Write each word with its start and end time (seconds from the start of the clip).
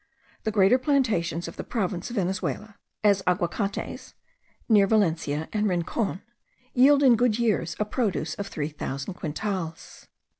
The 0.45 0.51
greater 0.51 0.79
plantations 0.79 1.47
of 1.47 1.57
the 1.57 1.63
province 1.63 2.09
of 2.09 2.15
Venezuela 2.15 2.79
(as 3.03 3.21
Aguacates, 3.27 4.15
near 4.67 4.87
Valencia 4.87 5.47
and 5.53 5.69
Rincon) 5.69 6.23
yield 6.73 7.03
in 7.03 7.15
good 7.15 7.37
years 7.37 7.75
a 7.79 7.85
produce 7.85 8.33
of 8.33 8.47
three 8.47 8.69
thousand 8.69 9.13
quintals. 9.13 10.07